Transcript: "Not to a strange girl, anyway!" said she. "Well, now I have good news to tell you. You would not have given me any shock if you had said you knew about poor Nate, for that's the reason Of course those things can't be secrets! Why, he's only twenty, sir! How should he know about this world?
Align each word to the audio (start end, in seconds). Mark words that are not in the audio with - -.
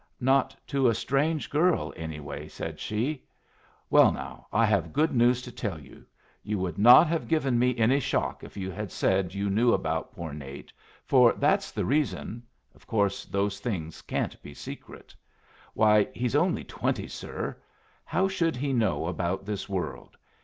"Not 0.19 0.55
to 0.65 0.87
a 0.89 0.95
strange 0.95 1.47
girl, 1.47 1.93
anyway!" 1.95 2.47
said 2.47 2.79
she. 2.79 3.23
"Well, 3.91 4.11
now 4.11 4.47
I 4.51 4.65
have 4.65 4.93
good 4.93 5.13
news 5.13 5.43
to 5.43 5.51
tell 5.51 5.79
you. 5.79 6.07
You 6.41 6.57
would 6.57 6.79
not 6.79 7.05
have 7.05 7.27
given 7.27 7.59
me 7.59 7.77
any 7.77 7.99
shock 7.99 8.43
if 8.43 8.57
you 8.57 8.71
had 8.71 8.91
said 8.91 9.35
you 9.35 9.47
knew 9.47 9.73
about 9.73 10.11
poor 10.15 10.33
Nate, 10.33 10.73
for 11.05 11.33
that's 11.33 11.69
the 11.71 11.85
reason 11.85 12.41
Of 12.73 12.87
course 12.87 13.25
those 13.25 13.59
things 13.59 14.01
can't 14.01 14.41
be 14.41 14.55
secrets! 14.55 15.15
Why, 15.75 16.07
he's 16.15 16.35
only 16.35 16.63
twenty, 16.63 17.07
sir! 17.07 17.61
How 18.03 18.27
should 18.27 18.55
he 18.55 18.73
know 18.73 19.05
about 19.05 19.45
this 19.45 19.69
world? 19.69 20.17